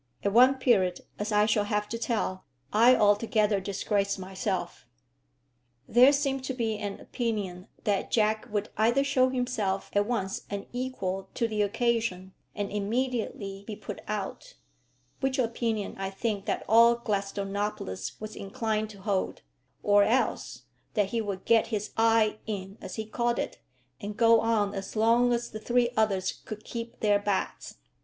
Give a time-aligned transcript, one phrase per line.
[0.23, 4.87] At one period, as I shall have to tell, I altogether disgraced myself.
[5.87, 11.29] There seemed to be an opinion that Jack would either show himself at once unequal
[11.35, 14.55] to the occasion, and immediately be put out,
[15.19, 19.43] which opinion I think that all Gladstonopolis was inclined to hold,
[19.83, 20.63] or else
[20.95, 23.59] that he would get his "eye in" as he called it,
[23.99, 27.75] and go on as long as the three others could keep their bats.